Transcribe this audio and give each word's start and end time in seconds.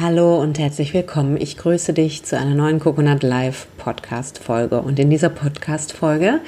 Hallo 0.00 0.40
und 0.40 0.60
herzlich 0.60 0.94
willkommen. 0.94 1.40
Ich 1.40 1.56
grüße 1.56 1.92
dich 1.92 2.22
zu 2.22 2.38
einer 2.38 2.54
neuen 2.54 2.78
Coconut 2.78 3.24
Live 3.24 3.66
Podcast 3.78 4.38
Folge. 4.38 4.80
Und 4.80 4.96
in 5.00 5.10
dieser 5.10 5.28
Podcast 5.28 5.92
Folge 5.92 6.38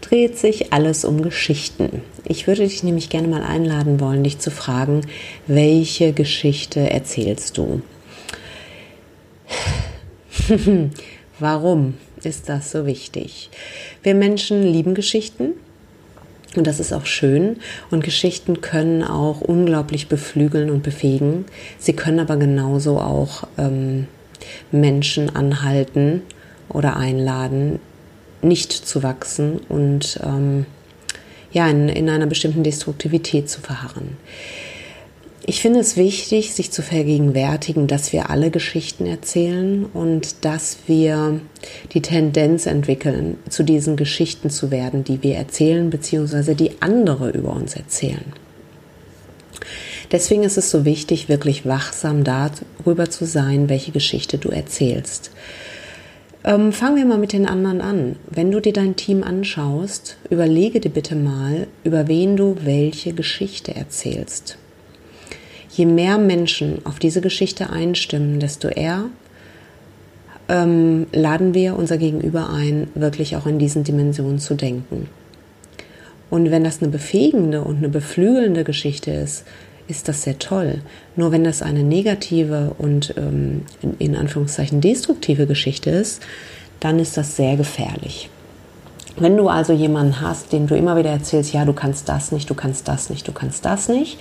dreht 0.00 0.38
sich 0.38 0.72
alles 0.72 1.04
um 1.04 1.20
Geschichten. 1.20 2.00
Ich 2.24 2.46
würde 2.46 2.62
dich 2.62 2.82
nämlich 2.82 3.10
gerne 3.10 3.28
mal 3.28 3.42
einladen 3.42 4.00
wollen, 4.00 4.24
dich 4.24 4.38
zu 4.38 4.50
fragen, 4.50 5.02
welche 5.46 6.14
Geschichte 6.14 6.88
erzählst 6.88 7.58
du? 7.58 7.82
Warum 11.38 11.98
ist 12.22 12.48
das 12.48 12.70
so 12.70 12.86
wichtig? 12.86 13.50
Wir 14.02 14.14
Menschen 14.14 14.62
lieben 14.62 14.94
Geschichten 14.94 15.52
und 16.56 16.66
das 16.66 16.80
ist 16.80 16.92
auch 16.92 17.06
schön. 17.06 17.56
Und 17.90 18.04
Geschichten 18.04 18.60
können 18.60 19.02
auch 19.02 19.40
unglaublich 19.40 20.08
beflügeln 20.08 20.70
und 20.70 20.82
befähigen. 20.82 21.44
Sie 21.78 21.94
können 21.94 22.20
aber 22.20 22.36
genauso 22.36 22.98
auch 22.98 23.44
ähm, 23.58 24.06
Menschen 24.70 25.34
anhalten 25.34 26.22
oder 26.68 26.96
einladen, 26.96 27.78
nicht 28.42 28.72
zu 28.72 29.02
wachsen 29.02 29.60
und 29.68 30.20
ähm, 30.22 30.66
ja, 31.52 31.68
in, 31.68 31.88
in 31.88 32.10
einer 32.10 32.26
bestimmten 32.26 32.62
Destruktivität 32.62 33.48
zu 33.48 33.60
verharren. 33.60 34.16
Ich 35.48 35.60
finde 35.60 35.78
es 35.78 35.96
wichtig, 35.96 36.54
sich 36.54 36.72
zu 36.72 36.82
vergegenwärtigen, 36.82 37.86
dass 37.86 38.12
wir 38.12 38.30
alle 38.30 38.50
Geschichten 38.50 39.06
erzählen 39.06 39.84
und 39.84 40.44
dass 40.44 40.78
wir 40.88 41.40
die 41.92 42.02
Tendenz 42.02 42.66
entwickeln, 42.66 43.38
zu 43.48 43.62
diesen 43.62 43.94
Geschichten 43.94 44.50
zu 44.50 44.72
werden, 44.72 45.04
die 45.04 45.22
wir 45.22 45.36
erzählen, 45.36 45.88
beziehungsweise 45.88 46.56
die 46.56 46.72
andere 46.82 47.30
über 47.30 47.50
uns 47.50 47.76
erzählen. 47.76 48.32
Deswegen 50.10 50.42
ist 50.42 50.58
es 50.58 50.68
so 50.68 50.84
wichtig, 50.84 51.28
wirklich 51.28 51.64
wachsam 51.64 52.24
darüber 52.24 53.08
zu 53.08 53.24
sein, 53.24 53.68
welche 53.68 53.92
Geschichte 53.92 54.38
du 54.38 54.48
erzählst. 54.48 55.30
Ähm, 56.42 56.72
fangen 56.72 56.96
wir 56.96 57.04
mal 57.04 57.18
mit 57.18 57.32
den 57.32 57.46
anderen 57.46 57.80
an. 57.80 58.16
Wenn 58.28 58.50
du 58.50 58.60
dir 58.60 58.72
dein 58.72 58.96
Team 58.96 59.22
anschaust, 59.22 60.16
überlege 60.28 60.80
dir 60.80 60.90
bitte 60.90 61.14
mal, 61.14 61.68
über 61.84 62.08
wen 62.08 62.36
du 62.36 62.56
welche 62.64 63.12
Geschichte 63.12 63.76
erzählst. 63.76 64.58
Je 65.76 65.84
mehr 65.84 66.16
Menschen 66.16 66.78
auf 66.84 66.98
diese 66.98 67.20
Geschichte 67.20 67.68
einstimmen, 67.68 68.40
desto 68.40 68.68
eher 68.68 69.04
ähm, 70.48 71.06
laden 71.12 71.52
wir 71.52 71.76
unser 71.76 71.98
Gegenüber 71.98 72.48
ein, 72.48 72.88
wirklich 72.94 73.36
auch 73.36 73.46
in 73.46 73.58
diesen 73.58 73.84
Dimensionen 73.84 74.38
zu 74.38 74.54
denken. 74.54 75.08
Und 76.30 76.50
wenn 76.50 76.64
das 76.64 76.80
eine 76.80 76.90
befähigende 76.90 77.62
und 77.62 77.76
eine 77.78 77.90
beflügelnde 77.90 78.64
Geschichte 78.64 79.10
ist, 79.10 79.44
ist 79.86 80.08
das 80.08 80.22
sehr 80.22 80.38
toll. 80.38 80.80
Nur 81.14 81.30
wenn 81.30 81.44
das 81.44 81.62
eine 81.62 81.82
negative 81.82 82.74
und 82.78 83.14
ähm, 83.18 83.62
in, 83.82 83.94
in 83.98 84.16
Anführungszeichen 84.16 84.80
destruktive 84.80 85.46
Geschichte 85.46 85.90
ist, 85.90 86.22
dann 86.80 86.98
ist 86.98 87.16
das 87.16 87.36
sehr 87.36 87.56
gefährlich. 87.56 88.30
Wenn 89.18 89.36
du 89.36 89.48
also 89.48 89.72
jemanden 89.72 90.20
hast, 90.20 90.52
dem 90.52 90.66
du 90.66 90.76
immer 90.76 90.96
wieder 90.96 91.10
erzählst, 91.10 91.52
ja, 91.52 91.64
du 91.64 91.72
kannst 91.72 92.08
das 92.08 92.32
nicht, 92.32 92.50
du 92.50 92.54
kannst 92.54 92.88
das 92.88 93.08
nicht, 93.08 93.26
du 93.28 93.32
kannst 93.32 93.64
das 93.64 93.88
nicht, 93.88 94.18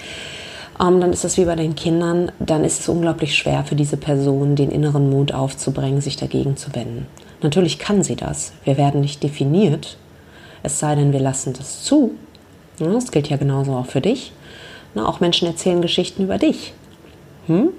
ähm, 0.79 1.01
dann 1.01 1.13
ist 1.13 1.25
es 1.25 1.37
wie 1.37 1.45
bei 1.45 1.55
den 1.55 1.75
Kindern, 1.75 2.31
dann 2.39 2.63
ist 2.63 2.81
es 2.81 2.89
unglaublich 2.89 3.35
schwer 3.35 3.63
für 3.63 3.75
diese 3.75 3.97
Person, 3.97 4.55
den 4.55 4.71
inneren 4.71 5.09
Mut 5.09 5.33
aufzubringen, 5.33 6.01
sich 6.01 6.17
dagegen 6.17 6.57
zu 6.57 6.73
wenden. 6.75 7.07
Natürlich 7.41 7.79
kann 7.79 8.03
sie 8.03 8.15
das. 8.15 8.53
Wir 8.63 8.77
werden 8.77 9.01
nicht 9.01 9.23
definiert, 9.23 9.97
es 10.63 10.79
sei 10.79 10.95
denn, 10.95 11.13
wir 11.13 11.19
lassen 11.19 11.53
das 11.53 11.83
zu. 11.83 12.11
Das 12.79 13.11
gilt 13.11 13.29
ja 13.29 13.37
genauso 13.37 13.73
auch 13.73 13.85
für 13.85 14.01
dich. 14.01 14.33
auch 14.95 15.19
Menschen 15.19 15.47
erzählen 15.47 15.81
Geschichten 15.81 16.23
über 16.23 16.37
dich. 16.37 16.73
Hm? 17.47 17.69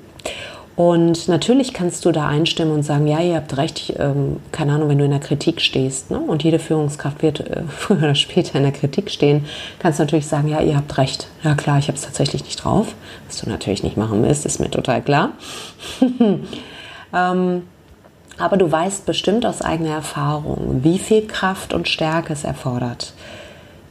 Und 0.76 1.26
natürlich 1.26 1.72
kannst 1.72 2.04
du 2.04 2.12
da 2.12 2.28
einstimmen 2.28 2.72
und 2.72 2.82
sagen, 2.82 3.06
ja, 3.06 3.18
ihr 3.20 3.36
habt 3.36 3.56
recht, 3.56 3.78
ich, 3.78 3.98
ähm, 3.98 4.40
keine 4.52 4.74
Ahnung, 4.74 4.90
wenn 4.90 4.98
du 4.98 5.06
in 5.06 5.10
der 5.10 5.20
Kritik 5.20 5.62
stehst, 5.62 6.10
ne? 6.10 6.20
und 6.20 6.44
jede 6.44 6.58
Führungskraft 6.58 7.22
wird 7.22 7.40
äh, 7.40 7.62
früher 7.68 7.98
oder 7.98 8.14
später 8.14 8.56
in 8.56 8.62
der 8.62 8.72
Kritik 8.72 9.10
stehen, 9.10 9.46
kannst 9.78 9.98
du 9.98 10.02
natürlich 10.02 10.26
sagen, 10.26 10.48
ja, 10.48 10.60
ihr 10.60 10.76
habt 10.76 10.98
recht. 10.98 11.28
Ja 11.42 11.54
klar, 11.54 11.78
ich 11.78 11.88
habe 11.88 11.96
es 11.96 12.04
tatsächlich 12.04 12.44
nicht 12.44 12.62
drauf. 12.62 12.94
Was 13.26 13.40
du 13.40 13.48
natürlich 13.48 13.82
nicht 13.82 13.96
machen 13.96 14.22
willst, 14.22 14.44
ist 14.44 14.60
mir 14.60 14.70
total 14.70 15.00
klar. 15.00 15.30
ähm, 17.14 17.62
aber 18.38 18.56
du 18.58 18.70
weißt 18.70 19.06
bestimmt 19.06 19.46
aus 19.46 19.62
eigener 19.62 19.94
Erfahrung, 19.94 20.80
wie 20.82 20.98
viel 20.98 21.26
Kraft 21.26 21.72
und 21.72 21.88
Stärke 21.88 22.34
es 22.34 22.44
erfordert, 22.44 23.14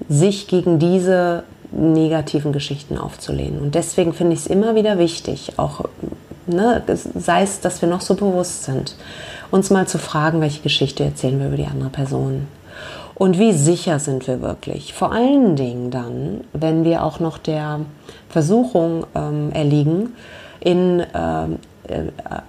sich 0.08 0.48
gegen 0.48 0.78
diese 0.78 1.46
negativen 1.72 2.54
Geschichten 2.54 3.00
aufzulehnen. 3.00 3.60
Und 3.60 3.74
deswegen 3.74 4.14
finde 4.14 4.34
ich 4.34 4.42
es 4.42 4.48
immer 4.48 4.76
wieder 4.76 5.00
wichtig, 5.00 5.54
auch 5.58 5.86
ne, 6.48 6.84
sei 7.16 7.44
es, 7.44 7.60
dass 7.62 7.82
wir 7.82 7.90
noch 7.90 8.02
so 8.02 8.16
bewusst 8.16 8.64
sind, 8.64 8.96
uns 9.52 9.70
mal 9.70 9.88
zu 9.88 9.98
fragen, 9.98 10.42
welche 10.42 10.62
Geschichte 10.62 11.04
erzählen 11.04 11.40
wir 11.40 11.48
über 11.48 11.58
die 11.58 11.68
andere 11.68 11.90
Person. 11.90 12.48
Und 13.16 13.40
wie 13.40 13.54
sicher 13.54 14.00
sind 14.00 14.28
wir 14.28 14.42
wirklich? 14.42 14.94
Vor 14.94 15.14
allen 15.14 15.56
Dingen 15.56 15.90
dann, 15.90 16.42
wenn 16.52 16.84
wir 16.84 17.04
auch 17.04 17.20
noch 17.20 17.38
der 17.38 17.80
Versuchung 18.28 19.06
ähm, 19.16 19.52
erliegen, 19.54 20.14
in 20.60 21.04
ähm, 21.14 21.54
äh, 21.54 21.58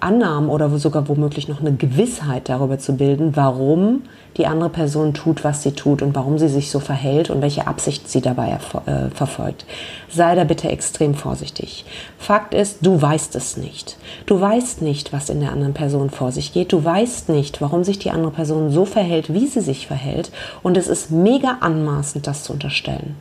Annahmen 0.01 0.49
oder 0.49 0.69
sogar 0.79 1.09
womöglich 1.09 1.49
noch 1.49 1.61
eine 1.61 1.75
Gewissheit 1.75 2.49
darüber 2.49 2.79
zu 2.79 2.97
bilden, 2.97 3.37
warum 3.37 4.03
die 4.37 4.47
andere 4.47 4.71
Person 4.71 5.15
tut, 5.15 5.45
was 5.45 5.63
sie 5.63 5.73
tut 5.73 6.03
und 6.03 6.15
warum 6.15 6.39
sie 6.39 6.49
sich 6.49 6.71
so 6.71 6.79
verhält 6.79 7.31
und 7.31 7.41
welche 7.43 7.67
Absicht 7.67 8.09
sie 8.09 8.21
dabei 8.21 8.59
äh, 8.87 9.09
verfolgt. 9.15 9.65
Sei 10.11 10.35
da 10.35 10.45
bitte 10.45 10.69
extrem 10.69 11.15
vorsichtig. 11.15 11.85
Fakt 12.19 12.55
ist, 12.55 12.85
du 12.85 13.01
weißt 13.01 13.35
es 13.37 13.57
nicht. 13.57 13.97
Du 14.27 14.41
weißt 14.41 14.83
nicht, 14.83 15.13
was 15.13 15.31
in 15.31 15.41
der 15.41 15.53
anderen 15.53 15.75
Person 15.75 16.11
vor 16.11 16.33
sich 16.33 16.53
geht. 16.53 16.73
Du 16.73 16.85
weißt 16.85 17.29
nicht, 17.29 17.61
warum 17.61 17.85
sich 17.85 17.99
die 17.99 18.11
andere 18.11 18.33
Person 18.33 18.71
so 18.71 18.85
verhält, 18.85 19.33
wie 19.33 19.47
sie 19.47 19.61
sich 19.61 19.87
verhält. 19.87 20.31
Und 20.63 20.77
es 20.77 20.89
ist 20.89 21.11
mega 21.11 21.59
anmaßend, 21.61 22.27
das 22.27 22.45
zu 22.45 22.53
unterstellen. 22.53 23.17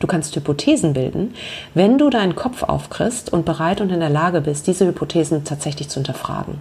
Du 0.00 0.06
kannst 0.06 0.34
Hypothesen 0.36 0.92
bilden, 0.92 1.34
wenn 1.74 1.98
du 1.98 2.10
deinen 2.10 2.36
Kopf 2.36 2.62
aufkriegst 2.62 3.32
und 3.32 3.44
bereit 3.44 3.80
und 3.80 3.90
in 3.90 4.00
der 4.00 4.10
Lage 4.10 4.40
bist, 4.40 4.66
diese 4.66 4.86
Hypothesen 4.86 5.44
tatsächlich 5.44 5.88
zu 5.88 5.96
hinterfragen 5.96 6.58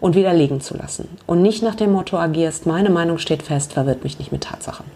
und 0.00 0.14
widerlegen 0.14 0.60
zu 0.60 0.76
lassen. 0.76 1.08
Und 1.26 1.42
nicht 1.42 1.62
nach 1.62 1.74
dem 1.74 1.92
Motto 1.92 2.16
agierst, 2.16 2.66
meine 2.66 2.90
Meinung 2.90 3.18
steht 3.18 3.42
fest, 3.42 3.74
verwirrt 3.74 4.04
mich 4.04 4.18
nicht 4.18 4.32
mit 4.32 4.44
Tatsachen. 4.44 4.86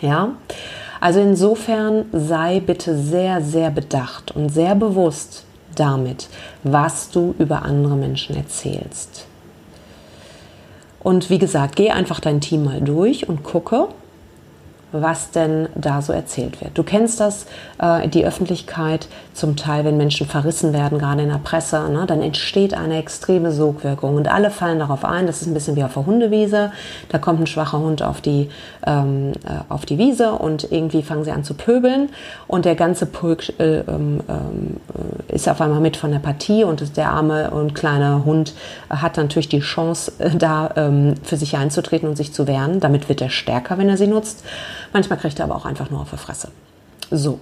Ja? 0.00 0.30
Also 1.00 1.20
insofern 1.20 2.06
sei 2.12 2.60
bitte 2.60 2.96
sehr, 2.96 3.40
sehr 3.42 3.70
bedacht 3.70 4.34
und 4.34 4.48
sehr 4.50 4.74
bewusst 4.74 5.44
damit, 5.74 6.28
was 6.64 7.10
du 7.10 7.34
über 7.38 7.62
andere 7.62 7.96
Menschen 7.96 8.36
erzählst. 8.36 9.26
Und 11.00 11.30
wie 11.30 11.38
gesagt, 11.38 11.76
geh 11.76 11.90
einfach 11.90 12.20
dein 12.20 12.40
Team 12.40 12.64
mal 12.64 12.80
durch 12.80 13.28
und 13.28 13.44
gucke, 13.44 13.88
was 14.92 15.30
denn 15.30 15.68
da 15.74 16.02
so 16.02 16.12
erzählt 16.12 16.60
wird. 16.60 16.76
Du 16.76 16.82
kennst 16.82 17.20
das, 17.20 17.46
äh, 17.78 18.08
die 18.08 18.24
Öffentlichkeit, 18.24 19.08
zum 19.38 19.54
Teil, 19.54 19.84
wenn 19.84 19.96
Menschen 19.96 20.26
verrissen 20.26 20.72
werden, 20.72 20.98
gerade 20.98 21.22
in 21.22 21.28
der 21.28 21.38
Presse, 21.38 21.88
ne, 21.88 22.04
dann 22.06 22.22
entsteht 22.22 22.74
eine 22.74 22.98
extreme 22.98 23.52
Sogwirkung 23.52 24.16
und 24.16 24.28
alle 24.28 24.50
fallen 24.50 24.80
darauf 24.80 25.04
ein. 25.04 25.26
Das 25.26 25.40
ist 25.40 25.46
ein 25.46 25.54
bisschen 25.54 25.76
wie 25.76 25.84
auf 25.84 25.94
der 25.94 26.06
Hundewiese. 26.06 26.72
Da 27.08 27.18
kommt 27.18 27.40
ein 27.40 27.46
schwacher 27.46 27.78
Hund 27.78 28.02
auf 28.02 28.20
die, 28.20 28.48
ähm, 28.84 29.32
äh, 29.44 29.72
auf 29.72 29.86
die 29.86 29.96
Wiese 29.96 30.32
und 30.32 30.70
irgendwie 30.72 31.02
fangen 31.02 31.24
sie 31.24 31.30
an 31.30 31.44
zu 31.44 31.54
pöbeln 31.54 32.08
und 32.48 32.64
der 32.64 32.74
ganze 32.74 33.06
Pulk 33.06 33.48
äh, 33.60 33.78
ähm, 33.78 34.20
äh, 34.28 35.34
ist 35.34 35.48
auf 35.48 35.60
einmal 35.60 35.80
mit 35.80 35.96
von 35.96 36.10
der 36.10 36.18
Partie 36.18 36.64
und 36.64 36.96
der 36.96 37.10
arme 37.10 37.50
und 37.52 37.74
kleine 37.74 38.24
Hund 38.24 38.54
hat 38.90 39.16
natürlich 39.16 39.48
die 39.48 39.60
Chance, 39.60 40.12
äh, 40.18 40.30
da 40.36 40.70
ähm, 40.76 41.14
für 41.22 41.36
sich 41.36 41.56
einzutreten 41.56 42.08
und 42.08 42.16
sich 42.16 42.32
zu 42.32 42.48
wehren. 42.48 42.80
Damit 42.80 43.08
wird 43.08 43.20
er 43.20 43.30
stärker, 43.30 43.78
wenn 43.78 43.88
er 43.88 43.96
sie 43.96 44.08
nutzt. 44.08 44.42
Manchmal 44.92 45.18
kriegt 45.18 45.38
er 45.38 45.44
aber 45.44 45.56
auch 45.56 45.66
einfach 45.66 45.90
nur 45.90 46.00
auf 46.00 46.10
die 46.10 46.16
Fresse. 46.16 46.48
So. 47.10 47.40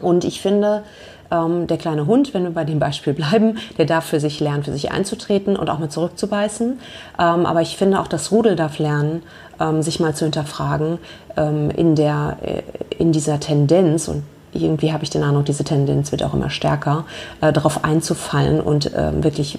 Und 0.00 0.24
ich 0.24 0.40
finde, 0.40 0.82
ähm, 1.30 1.66
der 1.66 1.78
kleine 1.78 2.06
Hund, 2.06 2.34
wenn 2.34 2.44
wir 2.44 2.50
bei 2.50 2.64
dem 2.64 2.78
Beispiel 2.78 3.14
bleiben, 3.14 3.58
der 3.78 3.86
darf 3.86 4.04
für 4.04 4.20
sich 4.20 4.40
lernen, 4.40 4.64
für 4.64 4.72
sich 4.72 4.92
einzutreten 4.92 5.56
und 5.56 5.70
auch 5.70 5.78
mal 5.78 5.88
zurückzubeißen. 5.88 6.78
Ähm, 7.18 7.46
aber 7.46 7.62
ich 7.62 7.76
finde 7.76 8.00
auch, 8.00 8.08
das 8.08 8.30
Rudel 8.30 8.56
darf 8.56 8.78
lernen, 8.78 9.22
ähm, 9.60 9.82
sich 9.82 10.00
mal 10.00 10.14
zu 10.14 10.24
hinterfragen 10.24 10.98
ähm, 11.36 11.70
in, 11.70 11.94
der, 11.94 12.36
äh, 12.42 12.62
in 12.98 13.12
dieser 13.12 13.40
Tendenz 13.40 14.08
und 14.08 14.24
irgendwie 14.54 14.92
habe 14.92 15.02
ich 15.02 15.10
den 15.10 15.22
Eindruck, 15.22 15.46
diese 15.46 15.64
Tendenz 15.64 16.12
wird 16.12 16.22
auch 16.22 16.34
immer 16.34 16.50
stärker, 16.50 17.06
äh, 17.40 17.54
darauf 17.54 17.84
einzufallen 17.84 18.60
und 18.60 18.92
äh, 18.92 19.22
wirklich 19.22 19.58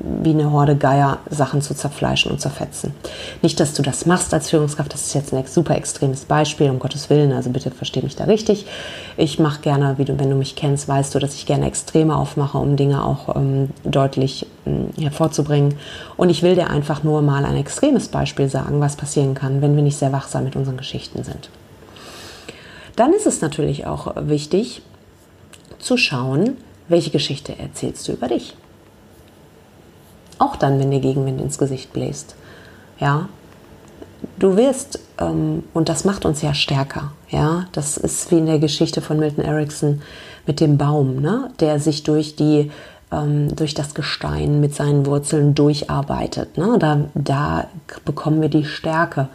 wie 0.00 0.30
eine 0.30 0.50
Horde 0.50 0.76
Geier 0.76 1.18
Sachen 1.28 1.62
zu 1.62 1.74
zerfleischen 1.74 2.30
und 2.30 2.40
zerfetzen. 2.40 2.94
Nicht, 3.42 3.60
dass 3.60 3.74
du 3.74 3.82
das 3.82 4.06
machst 4.06 4.32
als 4.32 4.50
Führungskraft, 4.50 4.92
das 4.92 5.06
ist 5.06 5.14
jetzt 5.14 5.32
ein 5.32 5.44
super 5.46 5.76
extremes 5.76 6.24
Beispiel, 6.24 6.70
um 6.70 6.78
Gottes 6.78 7.10
Willen, 7.10 7.32
also 7.32 7.50
bitte 7.50 7.70
versteh 7.70 8.00
mich 8.02 8.16
da 8.16 8.24
richtig. 8.24 8.66
Ich 9.16 9.38
mache 9.38 9.60
gerne, 9.60 9.98
wie 9.98 10.04
du, 10.04 10.18
wenn 10.18 10.30
du 10.30 10.36
mich 10.36 10.56
kennst, 10.56 10.88
weißt 10.88 11.14
du, 11.14 11.18
dass 11.18 11.34
ich 11.34 11.46
gerne 11.46 11.66
Extreme 11.66 12.16
aufmache, 12.16 12.58
um 12.58 12.76
Dinge 12.76 13.04
auch 13.04 13.36
ähm, 13.36 13.70
deutlich 13.84 14.46
ähm, 14.66 14.88
hervorzubringen. 14.98 15.74
Und 16.16 16.30
ich 16.30 16.42
will 16.42 16.54
dir 16.54 16.70
einfach 16.70 17.02
nur 17.02 17.22
mal 17.22 17.44
ein 17.44 17.56
extremes 17.56 18.08
Beispiel 18.08 18.48
sagen, 18.48 18.80
was 18.80 18.96
passieren 18.96 19.34
kann, 19.34 19.60
wenn 19.62 19.76
wir 19.76 19.82
nicht 19.82 19.98
sehr 19.98 20.12
wachsam 20.12 20.44
mit 20.44 20.56
unseren 20.56 20.76
Geschichten 20.76 21.22
sind. 21.24 21.50
Dann 22.96 23.12
ist 23.12 23.26
es 23.26 23.40
natürlich 23.40 23.86
auch 23.86 24.14
wichtig 24.16 24.82
zu 25.78 25.96
schauen, 25.96 26.56
welche 26.88 27.10
Geschichte 27.10 27.58
erzählst 27.58 28.06
du 28.08 28.12
über 28.12 28.28
dich. 28.28 28.54
Auch 30.40 30.56
dann, 30.56 30.80
wenn 30.80 30.90
der 30.90 31.00
Gegenwind 31.00 31.38
ins 31.38 31.58
Gesicht 31.58 31.92
bläst. 31.92 32.34
Ja, 32.98 33.28
du 34.38 34.56
wirst, 34.56 34.98
ähm, 35.18 35.64
und 35.74 35.90
das 35.90 36.04
macht 36.04 36.24
uns 36.24 36.40
ja 36.40 36.54
stärker, 36.54 37.12
ja, 37.28 37.66
das 37.72 37.98
ist 37.98 38.30
wie 38.30 38.38
in 38.38 38.46
der 38.46 38.58
Geschichte 38.58 39.02
von 39.02 39.18
Milton 39.18 39.44
Erickson 39.44 40.00
mit 40.46 40.60
dem 40.60 40.78
Baum, 40.78 41.20
ne, 41.20 41.50
der 41.60 41.78
sich 41.78 42.04
durch 42.04 42.36
die 42.36 42.70
ähm, 43.12 43.54
durch 43.56 43.74
das 43.74 43.94
Gestein 43.94 44.60
mit 44.60 44.74
seinen 44.74 45.06
Wurzeln 45.06 45.54
durcharbeitet. 45.54 46.56
Ne? 46.56 46.76
Da, 46.78 47.06
da 47.14 47.66
bekommen 48.04 48.40
wir 48.40 48.48
die 48.48 48.64
Stärke. 48.64 49.28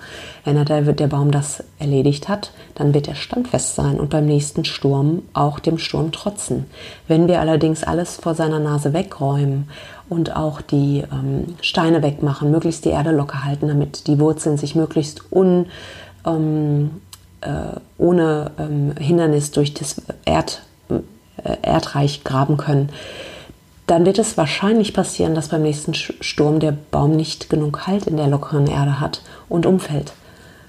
Wenn 0.43 0.63
der, 0.63 0.81
der 0.81 1.07
Baum 1.07 1.31
das 1.31 1.63
erledigt 1.79 2.29
hat, 2.29 2.51
dann 2.75 2.93
wird 2.93 3.07
er 3.07 3.15
standfest 3.15 3.75
sein 3.75 3.99
und 3.99 4.09
beim 4.09 4.25
nächsten 4.25 4.65
Sturm 4.65 5.23
auch 5.33 5.59
dem 5.59 5.77
Sturm 5.77 6.11
trotzen. 6.11 6.65
Wenn 7.07 7.27
wir 7.27 7.41
allerdings 7.41 7.83
alles 7.83 8.15
vor 8.15 8.35
seiner 8.35 8.59
Nase 8.59 8.93
wegräumen 8.93 9.69
und 10.07 10.35
auch 10.35 10.61
die 10.61 11.03
ähm, 11.11 11.55
Steine 11.61 12.01
wegmachen, 12.03 12.51
möglichst 12.51 12.85
die 12.85 12.89
Erde 12.89 13.11
locker 13.11 13.43
halten, 13.43 13.67
damit 13.67 14.07
die 14.07 14.19
Wurzeln 14.19 14.57
sich 14.57 14.75
möglichst 14.75 15.31
un, 15.31 15.65
ähm, 16.25 17.01
äh, 17.41 17.79
ohne 17.97 18.51
ähm, 18.57 18.93
Hindernis 18.97 19.51
durch 19.51 19.73
das 19.73 20.01
Erd, 20.23 20.61
äh, 20.89 21.57
Erdreich 21.61 22.23
graben 22.23 22.57
können, 22.57 22.89
dann 23.87 24.05
wird 24.05 24.19
es 24.19 24.37
wahrscheinlich 24.37 24.93
passieren, 24.93 25.35
dass 25.35 25.49
beim 25.49 25.61
nächsten 25.61 25.93
Sturm 25.93 26.59
der 26.59 26.73
Baum 26.91 27.15
nicht 27.15 27.49
genug 27.49 27.87
Halt 27.87 28.07
in 28.07 28.17
der 28.17 28.27
lockeren 28.27 28.67
Erde 28.67 28.99
hat 28.99 29.21
und 29.47 29.65
umfällt. 29.65 30.13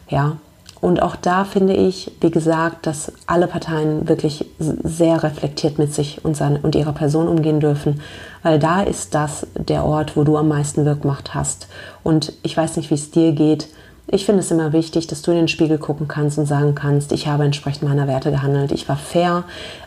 Ja, 0.09 0.37
und 0.81 1.03
auch 1.03 1.17
da 1.17 1.45
finde 1.45 1.75
ich, 1.75 2.13
wie 2.21 2.31
gesagt, 2.31 2.87
dass 2.87 3.11
alle 3.27 3.47
Parteien 3.47 4.09
wirklich 4.09 4.47
sehr 4.59 5.23
reflektiert 5.23 5.79
mit 5.79 5.93
sich 5.95 6.25
und, 6.25 6.37
seine, 6.37 6.61
und 6.61 6.75
ihrer 6.75 6.93
Person 6.93 7.29
umgehen 7.29 7.61
dürfen, 7.61 8.03
weil 8.43 8.59
da 8.59 8.83
ist 8.83 9.15
das 9.15 9.47
der 9.55 9.85
Ort, 9.85 10.17
wo 10.17 10.25
du 10.25 10.37
am 10.37 10.49
meisten 10.49 10.85
Wirkmacht 10.85 11.35
hast. 11.35 11.69
Und 12.05 12.35
ich 12.43 12.57
weiß 12.57 12.77
nicht, 12.77 12.91
wie 12.91 12.95
es 12.95 13.11
dir 13.11 13.33
geht. 13.33 13.69
Ich 14.09 14.25
finde 14.25 14.41
es 14.41 14.53
immer 14.53 14.73
wichtig, 14.73 15.09
dass 15.09 15.23
du 15.23 15.33
in 15.33 15.39
den 15.39 15.49
Spiegel 15.49 15.79
gucken 15.79 16.07
kannst 16.07 16.39
und 16.39 16.47
sagen 16.47 16.77
kannst, 16.77 17.11
ich 17.11 17.27
habe 17.27 17.45
entsprechend 17.45 17.89
meiner 17.89 18.07
Werte 18.07 18.31
gehandelt, 18.31 18.71
ich 18.71 18.89
war 18.89 18.97
fair, 18.97 19.43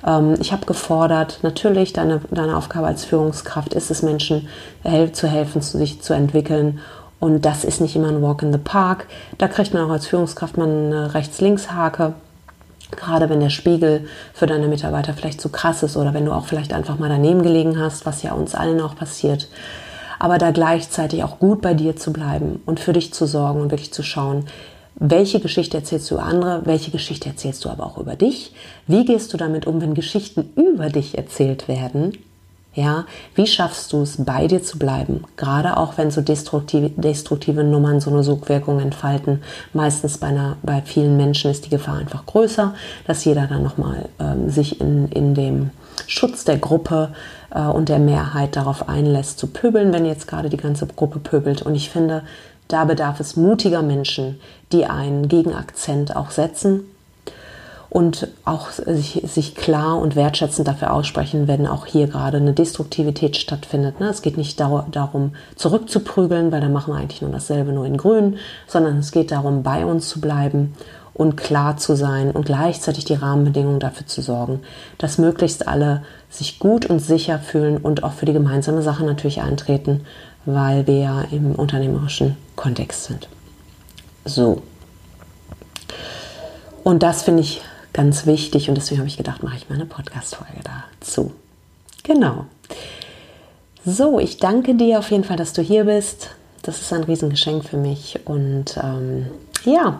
ähm, 0.05 0.35
ich 0.41 0.51
habe 0.51 0.65
gefordert. 0.65 1.39
Natürlich, 1.41 1.93
deine, 1.93 2.19
deine 2.29 2.57
Aufgabe 2.57 2.87
als 2.87 3.05
Führungskraft 3.05 3.73
ist 3.73 3.91
es, 3.91 4.01
Menschen 4.01 4.47
zu 5.13 5.27
helfen, 5.27 5.61
sich 5.61 6.01
zu 6.01 6.13
entwickeln. 6.13 6.79
Und 7.21 7.45
das 7.45 7.63
ist 7.63 7.79
nicht 7.79 7.95
immer 7.95 8.09
ein 8.09 8.21
Walk 8.21 8.43
in 8.43 8.51
the 8.51 8.59
Park. 8.59 9.07
Da 9.37 9.47
kriegt 9.47 9.73
man 9.73 9.83
auch 9.83 9.91
als 9.91 10.07
Führungskraft 10.07 10.57
mal 10.57 10.67
eine 10.67 11.13
Rechts-Links-Hake. 11.13 12.13
Gerade 12.91 13.29
wenn 13.29 13.39
der 13.39 13.49
Spiegel 13.49 14.07
für 14.33 14.47
deine 14.47 14.67
Mitarbeiter 14.67 15.13
vielleicht 15.13 15.39
zu 15.39 15.49
krass 15.49 15.83
ist 15.83 15.95
oder 15.95 16.13
wenn 16.13 16.25
du 16.25 16.33
auch 16.33 16.45
vielleicht 16.45 16.73
einfach 16.73 16.97
mal 16.97 17.09
daneben 17.09 17.43
gelegen 17.43 17.79
hast, 17.79 18.05
was 18.05 18.23
ja 18.23 18.33
uns 18.33 18.55
allen 18.55 18.81
auch 18.81 18.95
passiert 18.95 19.47
aber 20.19 20.37
da 20.37 20.51
gleichzeitig 20.51 21.23
auch 21.23 21.39
gut 21.39 21.61
bei 21.61 21.73
dir 21.73 21.95
zu 21.95 22.13
bleiben 22.13 22.61
und 22.65 22.79
für 22.79 22.93
dich 22.93 23.13
zu 23.13 23.25
sorgen 23.25 23.61
und 23.61 23.71
wirklich 23.71 23.93
zu 23.93 24.03
schauen, 24.03 24.45
welche 24.95 25.39
Geschichte 25.39 25.77
erzählst 25.77 26.11
du 26.11 26.17
andere, 26.17 26.65
welche 26.65 26.91
Geschichte 26.91 27.29
erzählst 27.29 27.63
du 27.63 27.69
aber 27.69 27.85
auch 27.85 27.97
über 27.97 28.15
dich? 28.15 28.53
Wie 28.85 29.05
gehst 29.05 29.33
du 29.33 29.37
damit 29.37 29.65
um, 29.65 29.81
wenn 29.81 29.93
Geschichten 29.93 30.49
über 30.55 30.89
dich 30.89 31.17
erzählt 31.17 31.69
werden? 31.69 32.17
Ja, 32.75 33.05
wie 33.33 33.47
schaffst 33.47 33.91
du 33.93 34.01
es, 34.01 34.23
bei 34.23 34.47
dir 34.47 34.61
zu 34.61 34.77
bleiben? 34.77 35.23
Gerade 35.37 35.77
auch 35.77 35.97
wenn 35.97 36.11
so 36.11 36.21
destruktive, 36.21 36.89
destruktive 36.89 37.63
Nummern 37.63 37.99
so 37.99 38.11
eine 38.11 38.23
Sogwirkung 38.23 38.79
entfalten. 38.79 39.41
Meistens 39.73 40.17
bei, 40.17 40.27
einer, 40.27 40.57
bei 40.61 40.81
vielen 40.81 41.17
Menschen 41.17 41.49
ist 41.49 41.65
die 41.65 41.69
Gefahr 41.69 41.97
einfach 41.97 42.25
größer, 42.25 42.75
dass 43.07 43.25
jeder 43.25 43.47
dann 43.47 43.63
nochmal 43.63 44.09
ähm, 44.19 44.49
sich 44.49 44.79
in, 44.79 45.07
in 45.07 45.33
dem 45.33 45.71
Schutz 46.07 46.45
der 46.45 46.57
Gruppe 46.57 47.13
äh, 47.53 47.61
und 47.61 47.89
der 47.89 47.99
Mehrheit 47.99 48.55
darauf 48.55 48.89
einlässt, 48.89 49.39
zu 49.39 49.47
pöbeln, 49.47 49.93
wenn 49.93 50.05
jetzt 50.05 50.27
gerade 50.27 50.49
die 50.49 50.57
ganze 50.57 50.87
Gruppe 50.87 51.19
pöbelt. 51.19 51.61
Und 51.61 51.75
ich 51.75 51.89
finde, 51.89 52.23
da 52.67 52.85
bedarf 52.85 53.19
es 53.19 53.35
mutiger 53.35 53.81
Menschen, 53.81 54.39
die 54.71 54.85
einen 54.85 55.27
Gegenakzent 55.27 56.15
auch 56.15 56.31
setzen 56.31 56.83
und 57.89 58.27
auch 58.45 58.69
sich, 58.69 59.21
sich, 59.25 59.55
klar 59.55 59.97
und 59.97 60.15
wertschätzend 60.15 60.67
dafür 60.67 60.93
aussprechen, 60.93 61.47
wenn 61.47 61.65
auch 61.65 61.87
hier 61.87 62.07
gerade 62.07 62.37
eine 62.37 62.53
Destruktivität 62.53 63.35
stattfindet. 63.35 63.99
Ne? 63.99 64.09
Es 64.09 64.21
geht 64.21 64.37
nicht 64.37 64.59
dar 64.59 64.85
darum, 64.91 65.31
zurückzuprügeln, 65.55 66.51
weil 66.51 66.61
dann 66.61 66.73
machen 66.73 66.93
wir 66.93 66.99
eigentlich 66.99 67.23
nur 67.23 67.31
dasselbe, 67.31 67.71
nur 67.71 67.85
in 67.85 67.97
grün, 67.97 68.37
sondern 68.67 68.97
es 68.99 69.11
geht 69.11 69.31
darum, 69.31 69.63
bei 69.63 69.85
uns 69.85 70.07
zu 70.07 70.21
bleiben 70.21 70.75
und 71.19 71.35
klar 71.35 71.75
zu 71.75 71.97
sein 71.97 72.31
und 72.31 72.45
gleichzeitig 72.45 73.03
die 73.03 73.13
Rahmenbedingungen 73.13 73.81
dafür 73.81 74.07
zu 74.07 74.21
sorgen, 74.21 74.61
dass 74.99 75.17
möglichst 75.17 75.67
alle 75.67 76.01
sich 76.29 76.59
gut 76.59 76.85
und 76.85 76.99
sicher 76.99 77.39
fühlen 77.39 77.75
und 77.75 78.03
auch 78.03 78.13
für 78.13 78.25
die 78.25 78.31
gemeinsame 78.31 78.81
Sache 78.81 79.03
natürlich 79.03 79.41
eintreten, 79.41 80.05
weil 80.45 80.87
wir 80.87 80.97
ja 80.97 81.21
im 81.29 81.55
unternehmerischen 81.55 82.37
Kontext 82.55 83.03
sind. 83.03 83.27
So. 84.23 84.61
Und 86.85 87.03
das 87.03 87.23
finde 87.23 87.41
ich 87.41 87.61
ganz 87.91 88.25
wichtig 88.25 88.69
und 88.69 88.75
deswegen 88.75 88.99
habe 88.99 89.09
ich 89.09 89.17
gedacht, 89.17 89.43
mache 89.43 89.57
ich 89.57 89.67
mal 89.67 89.75
eine 89.75 89.85
Podcast-Folge 89.85 90.61
dazu. 91.01 91.33
Genau. 92.03 92.45
So, 93.83 94.19
ich 94.21 94.37
danke 94.37 94.73
dir 94.73 94.99
auf 94.99 95.11
jeden 95.11 95.25
Fall, 95.25 95.35
dass 95.35 95.51
du 95.51 95.61
hier 95.61 95.83
bist. 95.83 96.29
Das 96.61 96.79
ist 96.79 96.93
ein 96.93 97.03
Riesengeschenk 97.03 97.65
für 97.65 97.77
mich 97.77 98.21
und 98.23 98.77
ähm, 98.81 99.27
ja, 99.65 99.99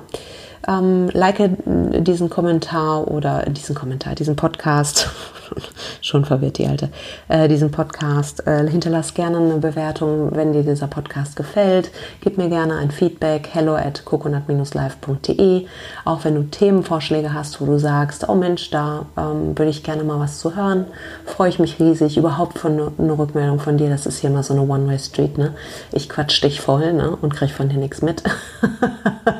ähm, 0.68 1.10
like 1.14 1.40
diesen 1.66 2.30
Kommentar 2.30 3.08
oder 3.08 3.44
diesen 3.44 3.76
Kommentar, 3.76 4.16
diesen 4.16 4.36
Podcast. 4.36 5.10
Schon 6.02 6.26
verwirrt 6.26 6.58
die 6.58 6.68
Alte. 6.68 6.90
Äh, 7.28 7.48
diesen 7.48 7.72
Podcast. 7.72 8.46
Äh, 8.46 8.68
hinterlass 8.68 9.14
gerne 9.14 9.38
eine 9.38 9.56
Bewertung, 9.56 10.36
wenn 10.36 10.54
dir 10.54 10.64
dieser 10.64 10.88
Podcast 10.88 11.36
gefällt. 11.36 11.92
Gib 12.22 12.38
mir 12.38 12.50
gerne 12.50 12.76
ein 12.78 12.92
Feedback. 12.92 13.50
Hello 13.52 13.76
at 13.76 14.06
coconut-live.de. 14.06 15.66
Auch 16.06 16.24
wenn 16.24 16.36
du 16.36 16.44
Themenvorschläge 16.44 17.34
hast, 17.34 17.62
wo 17.62 17.66
du 17.66 17.80
sagst, 17.80 18.28
oh 18.30 18.36
Mensch, 18.36 18.70
da 18.70 19.06
ähm, 19.18 19.58
würde 19.58 19.72
ich 19.72 19.84
gerne 19.84 20.04
mal 20.04 20.20
was 20.20 20.40
zu 20.40 20.56
hören, 20.56 20.86
freue 21.26 21.50
ich 21.50 21.60
mich 21.60 21.80
riesig. 21.80 22.18
Überhaupt 22.18 22.60
von 22.60 22.76
ne, 22.76 22.92
einer 22.98 23.18
Rückmeldung 23.18 23.60
von 23.60 23.78
dir. 23.78 23.90
Das 23.90 24.06
ist 24.06 24.20
hier 24.20 24.30
mal 24.30 24.44
so 24.44 24.54
eine 24.54 24.64
One-Way-Street. 24.64 25.38
Ne? 25.38 25.56
Ich 25.92 26.10
quatsch 26.10 26.44
dich 26.44 26.62
voll 26.62 26.94
ne? 26.94 27.16
und 27.16 27.34
kriege 27.34 27.54
von 27.54 27.70
dir 27.70 27.78
nichts 27.78 28.02
mit. 28.02 28.24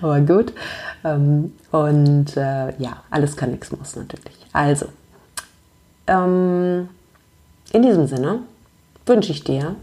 aber 0.00 0.20
gut. 0.20 0.52
Ähm, 1.04 1.52
und 1.70 2.36
äh, 2.36 2.76
ja, 2.78 3.02
alles 3.10 3.36
kann, 3.36 3.50
nichts 3.50 3.70
muss 3.72 3.96
natürlich. 3.96 4.36
Also, 4.52 4.86
ähm, 6.06 6.88
in 7.72 7.82
diesem 7.82 8.06
Sinne 8.06 8.40
wünsche 9.04 9.32
ich 9.32 9.44
dir 9.44 9.76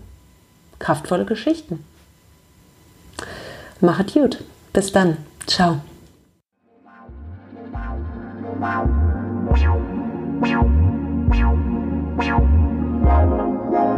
kraftvolle 0.79 1.25
Geschichten. 1.25 1.83
Mach 3.81 3.99
es 3.99 4.13
gut. 4.13 4.43
Bis 4.71 4.91
dann. 4.91 5.17
Ciao. 5.45 5.81
la 13.03 13.23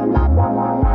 la 0.06 0.28
la 0.28 0.74
la 0.82 0.95